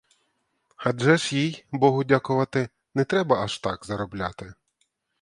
[0.77, 4.53] Адже ж їй, богу дякувати, не треба аж так заробляти.